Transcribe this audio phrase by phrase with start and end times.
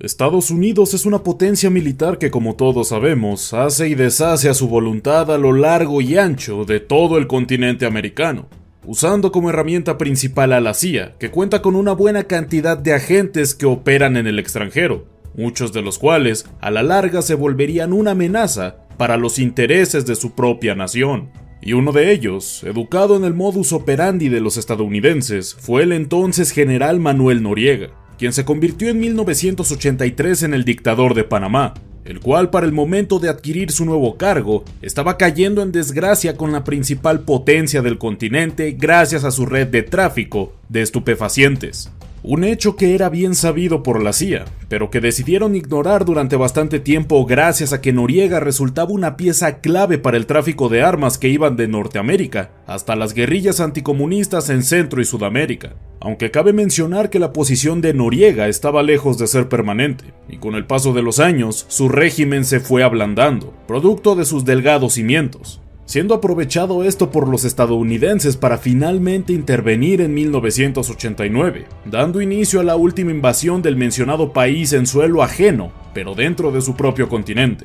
[0.00, 4.68] Estados Unidos es una potencia militar que, como todos sabemos, hace y deshace a su
[4.68, 8.46] voluntad a lo largo y ancho de todo el continente americano,
[8.86, 13.56] usando como herramienta principal a la CIA, que cuenta con una buena cantidad de agentes
[13.56, 15.04] que operan en el extranjero,
[15.36, 20.14] muchos de los cuales a la larga se volverían una amenaza para los intereses de
[20.14, 21.30] su propia nación.
[21.60, 26.52] Y uno de ellos, educado en el modus operandi de los estadounidenses, fue el entonces
[26.52, 32.50] general Manuel Noriega, quien se convirtió en 1983 en el dictador de Panamá, el cual
[32.50, 37.20] para el momento de adquirir su nuevo cargo estaba cayendo en desgracia con la principal
[37.20, 41.90] potencia del continente gracias a su red de tráfico de estupefacientes.
[42.30, 46.78] Un hecho que era bien sabido por la CIA, pero que decidieron ignorar durante bastante
[46.78, 51.28] tiempo gracias a que Noriega resultaba una pieza clave para el tráfico de armas que
[51.28, 55.76] iban de Norteamérica hasta las guerrillas anticomunistas en Centro y Sudamérica.
[56.00, 60.54] Aunque cabe mencionar que la posición de Noriega estaba lejos de ser permanente, y con
[60.54, 65.62] el paso de los años su régimen se fue ablandando, producto de sus delgados cimientos
[65.88, 72.76] siendo aprovechado esto por los estadounidenses para finalmente intervenir en 1989, dando inicio a la
[72.76, 77.64] última invasión del mencionado país en suelo ajeno, pero dentro de su propio continente.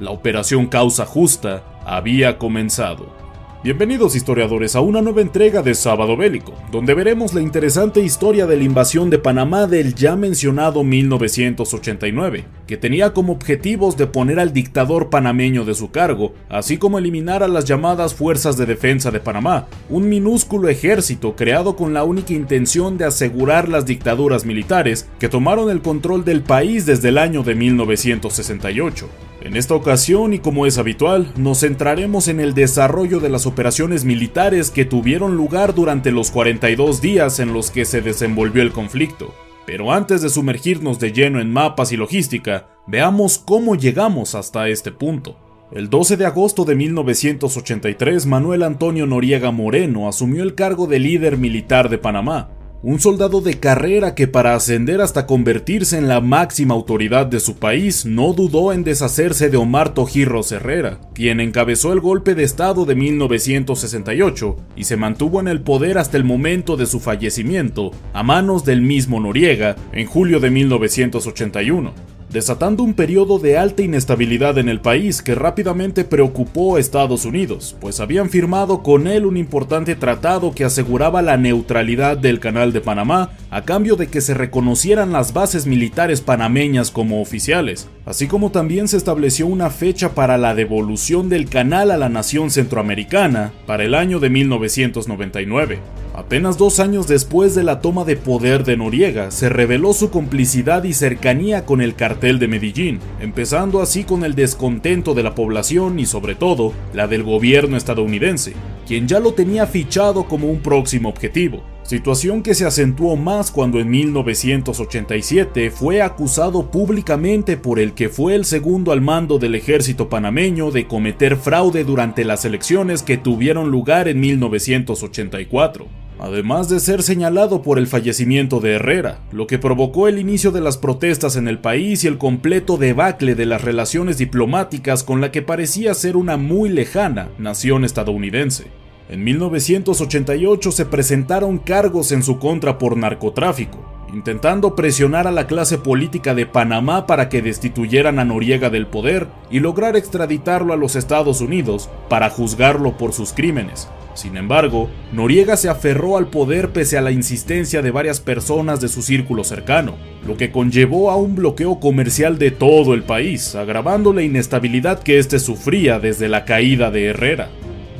[0.00, 3.21] La operación Causa Justa había comenzado.
[3.64, 8.56] Bienvenidos historiadores a una nueva entrega de Sábado Bélico, donde veremos la interesante historia de
[8.56, 14.52] la invasión de Panamá del ya mencionado 1989, que tenía como objetivos de poner al
[14.52, 19.20] dictador panameño de su cargo, así como eliminar a las llamadas Fuerzas de Defensa de
[19.20, 25.28] Panamá, un minúsculo ejército creado con la única intención de asegurar las dictaduras militares que
[25.28, 29.31] tomaron el control del país desde el año de 1968.
[29.44, 34.04] En esta ocasión, y como es habitual, nos centraremos en el desarrollo de las operaciones
[34.04, 39.34] militares que tuvieron lugar durante los 42 días en los que se desenvolvió el conflicto.
[39.66, 44.92] Pero antes de sumergirnos de lleno en mapas y logística, veamos cómo llegamos hasta este
[44.92, 45.36] punto.
[45.72, 51.36] El 12 de agosto de 1983, Manuel Antonio Noriega Moreno asumió el cargo de líder
[51.36, 52.50] militar de Panamá,
[52.82, 57.56] un soldado de carrera que para ascender hasta convertirse en la máxima autoridad de su
[57.56, 62.84] país no dudó en deshacerse de Omar Tojirros Herrera, quien encabezó el golpe de Estado
[62.84, 68.24] de 1968 y se mantuvo en el poder hasta el momento de su fallecimiento a
[68.24, 74.68] manos del mismo Noriega en julio de 1981 desatando un periodo de alta inestabilidad en
[74.68, 79.94] el país que rápidamente preocupó a Estados Unidos, pues habían firmado con él un importante
[79.94, 85.12] tratado que aseguraba la neutralidad del Canal de Panamá a cambio de que se reconocieran
[85.12, 90.54] las bases militares panameñas como oficiales, así como también se estableció una fecha para la
[90.54, 95.80] devolución del canal a la nación centroamericana para el año de 1999.
[96.14, 100.84] Apenas dos años después de la toma de poder de Noriega, se reveló su complicidad
[100.84, 105.98] y cercanía con el cartel de Medellín, empezando así con el descontento de la población
[105.98, 108.54] y sobre todo la del gobierno estadounidense,
[108.92, 111.62] quien ya lo tenía fichado como un próximo objetivo.
[111.82, 118.34] Situación que se acentuó más cuando en 1987 fue acusado públicamente por el que fue
[118.34, 123.70] el segundo al mando del ejército panameño de cometer fraude durante las elecciones que tuvieron
[123.70, 125.86] lugar en 1984
[126.22, 130.60] además de ser señalado por el fallecimiento de Herrera, lo que provocó el inicio de
[130.60, 135.32] las protestas en el país y el completo debacle de las relaciones diplomáticas con la
[135.32, 138.81] que parecía ser una muy lejana nación estadounidense.
[139.08, 143.78] En 1988 se presentaron cargos en su contra por narcotráfico,
[144.12, 149.28] intentando presionar a la clase política de Panamá para que destituyeran a Noriega del poder
[149.50, 155.56] y lograr extraditarlo a los Estados Unidos para juzgarlo por sus crímenes, sin embargo, Noriega
[155.56, 159.96] se aferró al poder pese a la insistencia de varias personas de su círculo cercano,
[160.26, 165.18] lo que conllevó a un bloqueo comercial de todo el país, agravando la inestabilidad que
[165.18, 167.48] éste sufría desde la caída de Herrera.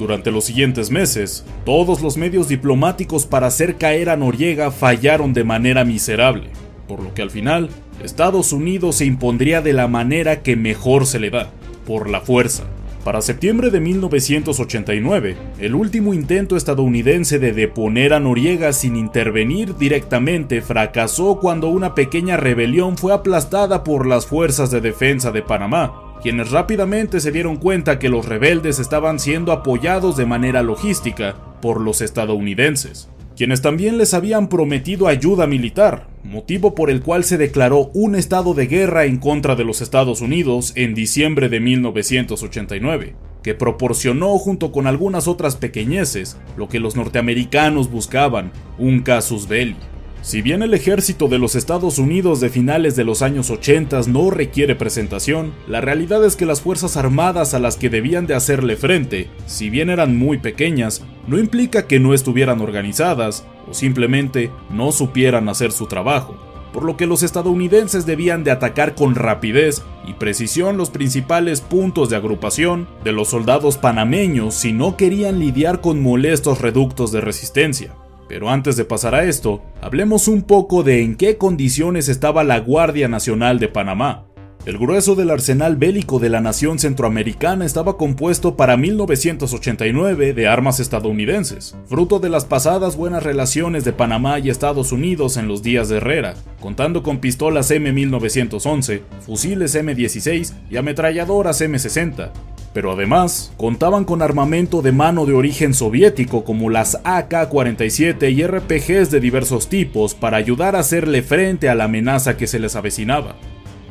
[0.02, 5.44] Durante los siguientes meses, todos los medios diplomáticos para hacer caer a Noriega fallaron de
[5.44, 6.48] manera miserable,
[6.88, 7.68] por lo que al final,
[8.02, 11.52] Estados Unidos se impondría de la manera que mejor se le da,
[11.86, 12.64] por la fuerza.
[13.04, 20.62] Para septiembre de 1989, el último intento estadounidense de deponer a Noriega sin intervenir directamente
[20.62, 26.52] fracasó cuando una pequeña rebelión fue aplastada por las fuerzas de defensa de Panamá, quienes
[26.52, 32.00] rápidamente se dieron cuenta que los rebeldes estaban siendo apoyados de manera logística por los
[32.00, 38.14] estadounidenses, quienes también les habían prometido ayuda militar, motivo por el cual se declaró un
[38.14, 44.38] estado de guerra en contra de los Estados Unidos en diciembre de 1989, que proporcionó
[44.38, 49.76] junto con algunas otras pequeñeces lo que los norteamericanos buscaban, un casus belli.
[50.22, 54.30] Si bien el ejército de los Estados Unidos de finales de los años 80 no
[54.30, 58.76] requiere presentación, la realidad es que las fuerzas armadas a las que debían de hacerle
[58.76, 64.92] frente, si bien eran muy pequeñas, no implica que no estuvieran organizadas o simplemente no
[64.92, 66.36] supieran hacer su trabajo,
[66.72, 72.10] por lo que los estadounidenses debían de atacar con rapidez y precisión los principales puntos
[72.10, 77.96] de agrupación de los soldados panameños si no querían lidiar con molestos reductos de resistencia.
[78.32, 82.60] Pero antes de pasar a esto, hablemos un poco de en qué condiciones estaba la
[82.60, 84.24] Guardia Nacional de Panamá.
[84.64, 90.80] El grueso del arsenal bélico de la nación centroamericana estaba compuesto para 1989 de armas
[90.80, 95.90] estadounidenses, fruto de las pasadas buenas relaciones de Panamá y Estados Unidos en los días
[95.90, 102.30] de Herrera, contando con pistolas M1911, fusiles M16 y ametralladoras M60,
[102.72, 109.10] pero además contaban con armamento de mano de origen soviético como las AK-47 y RPGs
[109.10, 113.36] de diversos tipos para ayudar a hacerle frente a la amenaza que se les avecinaba.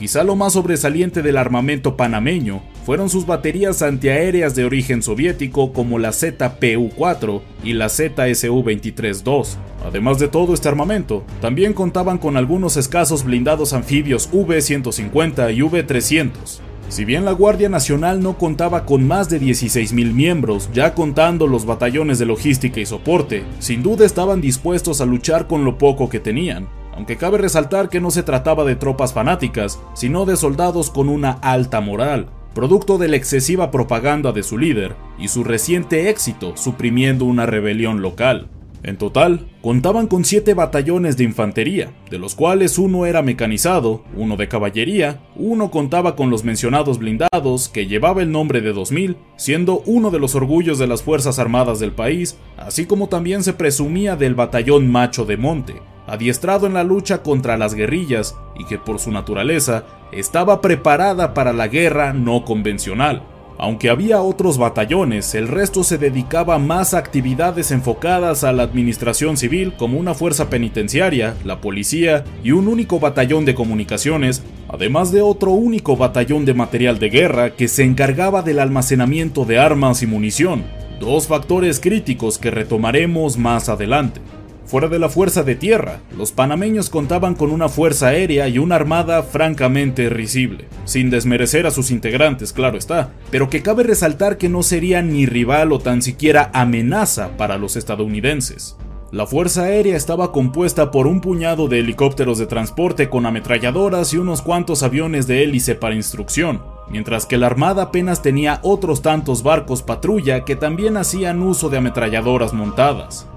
[0.02, 6.00] Quizá lo más sobresaliente del armamento panameño fueron sus baterías antiaéreas de origen soviético como
[6.00, 9.58] la ZPU-4 y la ZSU-23-2.
[9.86, 16.62] Además de todo este armamento, también contaban con algunos escasos blindados anfibios V-150 y V-300,
[16.92, 21.66] si bien la Guardia Nacional no contaba con más de 16.000 miembros, ya contando los
[21.66, 26.20] batallones de logística y soporte, sin duda estaban dispuestos a luchar con lo poco que
[26.20, 31.08] tenían, aunque cabe resaltar que no se trataba de tropas fanáticas, sino de soldados con
[31.08, 36.58] una alta moral, producto de la excesiva propaganda de su líder y su reciente éxito
[36.58, 38.50] suprimiendo una rebelión local.
[38.84, 44.38] En total, contaban con siete batallones de infantería, de los cuales uno era mecanizado, uno
[44.38, 49.84] de caballería, uno contaba con los mencionados blindados, que llevaba el nombre de 2000, siendo
[49.86, 54.16] uno de los orgullos de las Fuerzas Armadas del país, así como también se presumía
[54.16, 55.76] del batallón Macho de Monte,
[56.08, 61.54] adiestrado en la lucha contra las guerrillas y que por su naturaleza estaba preparada para
[61.54, 63.31] la guerra no convencional.
[63.62, 69.38] Aunque había otros batallones, el resto se dedicaba más a actividades enfocadas a la administración
[69.38, 75.22] civil como una fuerza penitenciaria, la policía y un único batallón de comunicaciones, además de
[75.22, 80.08] otro único batallón de material de guerra que se encargaba del almacenamiento de armas y
[80.08, 80.64] munición,
[81.00, 84.22] dos factores críticos que retomaremos más adelante.
[84.72, 88.76] Fuera de la fuerza de tierra, los panameños contaban con una fuerza aérea y una
[88.76, 94.48] armada francamente risible, sin desmerecer a sus integrantes, claro está, pero que cabe resaltar que
[94.48, 98.78] no serían ni rival o tan siquiera amenaza para los estadounidenses.
[99.12, 104.20] La Fuerza Aérea estaba compuesta por un puñado de helicópteros de transporte con ametralladoras y
[104.20, 109.44] unos cuantos aviones de hélice para instrucción, mientras que la Armada apenas tenía otros tantos
[109.44, 113.28] barcos patrulla que también hacían uso de ametralladoras montadas.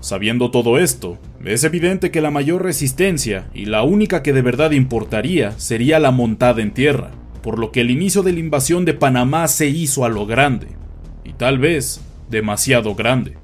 [0.00, 4.70] Sabiendo todo esto, es evidente que la mayor resistencia y la única que de verdad
[4.70, 7.10] importaría sería la montada en tierra,
[7.42, 10.68] por lo que el inicio de la invasión de Panamá se hizo a lo grande,
[11.24, 13.38] y tal vez demasiado grande.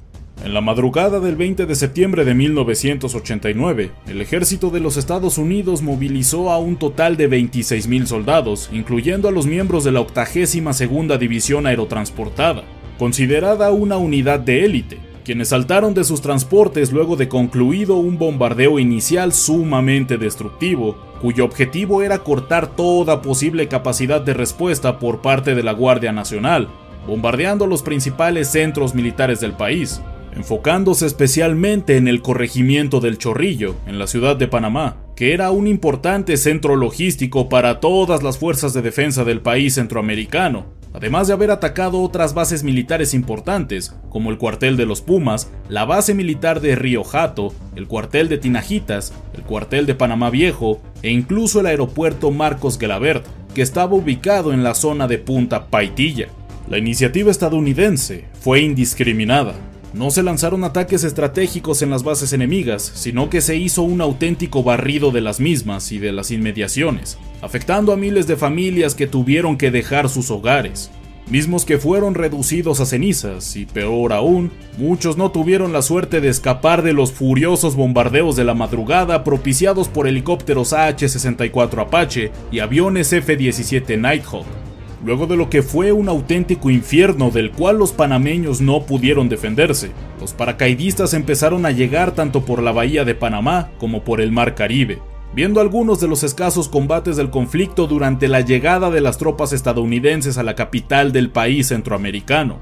[0.44, 5.80] En la madrugada del 20 de septiembre de 1989, el ejército de los Estados Unidos
[5.80, 11.66] movilizó a un total de 26.000 soldados, incluyendo a los miembros de la 82 División
[11.66, 12.64] Aerotransportada,
[12.98, 18.78] considerada una unidad de élite, quienes saltaron de sus transportes luego de concluido un bombardeo
[18.78, 25.62] inicial sumamente destructivo, cuyo objetivo era cortar toda posible capacidad de respuesta por parte de
[25.62, 26.68] la Guardia Nacional,
[27.06, 30.02] bombardeando los principales centros militares del país,
[30.36, 35.66] enfocándose especialmente en el corregimiento del Chorrillo, en la ciudad de Panamá, que era un
[35.66, 41.50] importante centro logístico para todas las fuerzas de defensa del país centroamericano, además de haber
[41.50, 46.76] atacado otras bases militares importantes, como el cuartel de los Pumas, la base militar de
[46.76, 52.30] Río Jato, el cuartel de Tinajitas, el cuartel de Panamá Viejo e incluso el aeropuerto
[52.30, 56.28] Marcos Gelabert, que estaba ubicado en la zona de Punta Paitilla.
[56.68, 59.54] La iniciativa estadounidense fue indiscriminada,
[59.94, 64.64] no se lanzaron ataques estratégicos en las bases enemigas, sino que se hizo un auténtico
[64.64, 69.56] barrido de las mismas y de las inmediaciones, afectando a miles de familias que tuvieron
[69.56, 70.90] que dejar sus hogares,
[71.30, 76.28] mismos que fueron reducidos a cenizas, y peor aún, muchos no tuvieron la suerte de
[76.28, 83.12] escapar de los furiosos bombardeos de la madrugada propiciados por helicópteros AH-64 Apache y aviones
[83.12, 84.63] F-17 Nighthawk.
[85.04, 89.90] Luego de lo que fue un auténtico infierno del cual los panameños no pudieron defenderse,
[90.18, 94.54] los paracaidistas empezaron a llegar tanto por la bahía de Panamá como por el mar
[94.54, 95.00] Caribe,
[95.34, 100.38] viendo algunos de los escasos combates del conflicto durante la llegada de las tropas estadounidenses
[100.38, 102.60] a la capital del país centroamericano,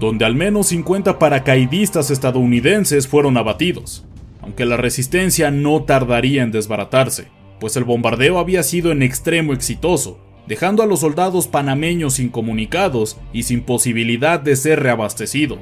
[0.00, 4.04] donde al menos 50 paracaidistas estadounidenses fueron abatidos,
[4.42, 7.28] aunque la resistencia no tardaría en desbaratarse,
[7.60, 13.44] pues el bombardeo había sido en extremo exitoso, dejando a los soldados panameños incomunicados y
[13.44, 15.58] sin posibilidad de ser reabastecido.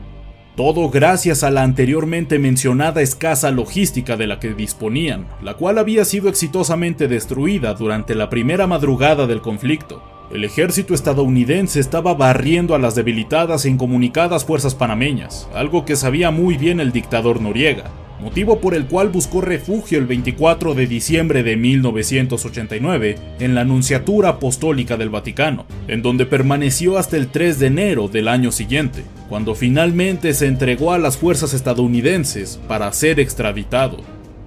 [0.57, 6.05] Todo gracias a la anteriormente mencionada escasa logística de la que disponían, la cual había
[6.05, 10.03] sido exitosamente destruida durante la primera madrugada del conflicto.
[10.31, 16.31] El ejército estadounidense estaba barriendo a las debilitadas e incomunicadas fuerzas panameñas, algo que sabía
[16.31, 17.91] muy bien el dictador Noriega,
[18.23, 24.31] motivo por el cual buscó refugio el 24 de diciembre de 1989 en la Nunciatura
[24.31, 29.57] Apostólica del Vaticano, en donde permaneció hasta el 3 de enero del año siguiente, cuando
[29.57, 33.99] finalmente se entregó a las fuerzas estadounidenses para ser extraditado.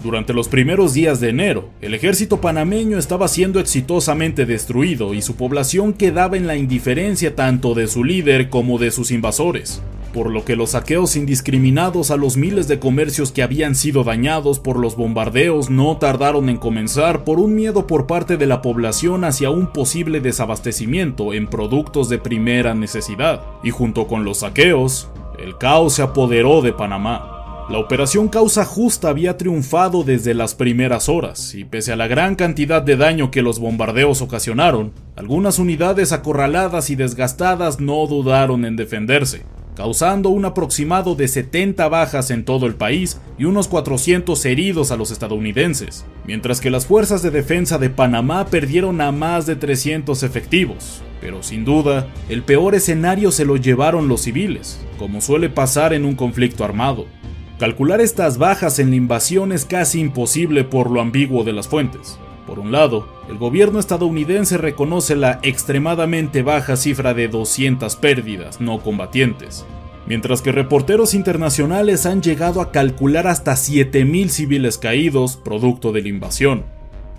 [0.01, 5.35] Durante los primeros días de enero, el ejército panameño estaba siendo exitosamente destruido y su
[5.35, 9.81] población quedaba en la indiferencia tanto de su líder como de sus invasores
[10.15, 14.59] por lo que los saqueos indiscriminados a los miles de comercios que habían sido dañados
[14.61, 19.25] por los bombardeos no tardaron en comenzar por un miedo por parte de la población
[19.25, 25.57] hacia un posible desabastecimiento en productos de primera necesidad, y junto con los saqueos, el
[25.57, 27.65] caos se apoderó de Panamá.
[27.69, 32.35] La operación Causa Justa había triunfado desde las primeras horas, y pese a la gran
[32.35, 38.77] cantidad de daño que los bombardeos ocasionaron, algunas unidades acorraladas y desgastadas no dudaron en
[38.77, 39.43] defenderse,
[39.75, 44.97] causando un aproximado de 70 bajas en todo el país y unos 400 heridos a
[44.97, 50.23] los estadounidenses, mientras que las fuerzas de defensa de Panamá perdieron a más de 300
[50.23, 51.01] efectivos.
[51.21, 56.05] Pero sin duda, el peor escenario se lo llevaron los civiles, como suele pasar en
[56.05, 57.05] un conflicto armado.
[57.59, 62.19] Calcular estas bajas en la invasión es casi imposible por lo ambiguo de las fuentes.
[62.45, 68.79] Por un lado, el gobierno estadounidense reconoce la extremadamente baja cifra de 200 pérdidas no
[68.81, 69.65] combatientes,
[70.05, 76.09] mientras que reporteros internacionales han llegado a calcular hasta 7.000 civiles caídos producto de la
[76.09, 76.63] invasión.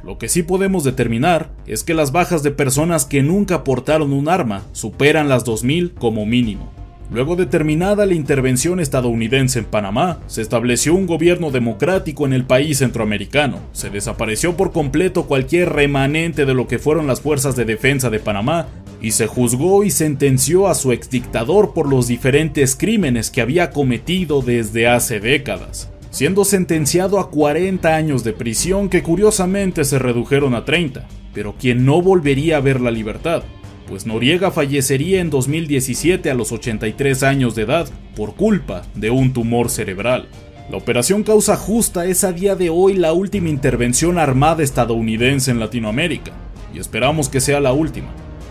[0.05, 4.29] Lo que sí podemos determinar es que las bajas de personas que nunca portaron un
[4.29, 6.71] arma superan las 2.000 como mínimo.
[7.11, 12.45] Luego de terminada la intervención estadounidense en Panamá, se estableció un gobierno democrático en el
[12.45, 13.61] país centroamericano.
[13.73, 18.19] Se desapareció por completo cualquier remanente de lo que fueron las fuerzas de defensa de
[18.19, 18.67] Panamá
[19.01, 24.43] y se juzgó y sentenció a su exdictador por los diferentes crímenes que había cometido
[24.43, 30.65] desde hace décadas, siendo sentenciado a 40 años de prisión que curiosamente se redujeron a
[30.65, 33.45] 30, pero quien no volvería a ver la libertad
[33.89, 39.33] pues Noriega fallecería en 2017 a los 83 años de edad por culpa de un
[39.33, 40.29] tumor cerebral.
[40.71, 45.61] La operación Causa Justa es a día de hoy la última intervención armada estadounidense en
[45.61, 46.33] Latinoamérica,
[46.75, 48.09] y esperamos que sea la última,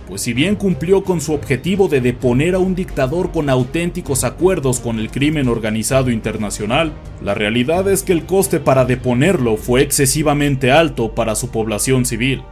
[0.08, 4.80] pues si bien cumplió con su objetivo de deponer a un dictador con auténticos acuerdos
[4.80, 10.72] con el crimen organizado internacional, la realidad es que el coste para deponerlo fue excesivamente
[10.72, 12.44] alto para su población civil.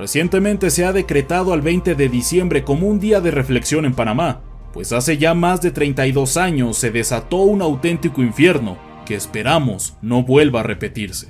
[0.00, 4.40] Recientemente se ha decretado al 20 de diciembre como un día de reflexión en Panamá,
[4.72, 10.22] pues hace ya más de 32 años se desató un auténtico infierno que esperamos no
[10.22, 11.28] vuelva a repetirse.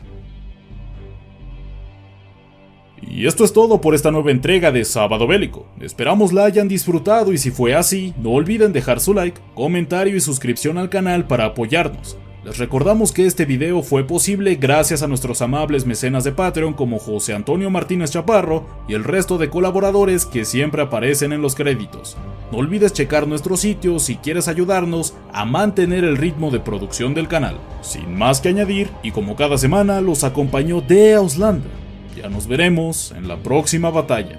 [3.02, 5.66] Y esto es todo por esta nueva entrega de Sábado Bélico.
[5.80, 10.20] Esperamos la hayan disfrutado y si fue así, no olviden dejar su like, comentario y
[10.20, 12.16] suscripción al canal para apoyarnos.
[12.42, 16.98] Les recordamos que este video fue posible gracias a nuestros amables mecenas de Patreon como
[16.98, 22.16] José Antonio Martínez Chaparro y el resto de colaboradores que siempre aparecen en los créditos.
[22.50, 27.28] No olvides checar nuestro sitio si quieres ayudarnos a mantener el ritmo de producción del
[27.28, 27.58] canal.
[27.82, 31.70] Sin más que añadir, y como cada semana los acompañó de Auslander.
[32.16, 34.38] Ya nos veremos en la próxima batalla.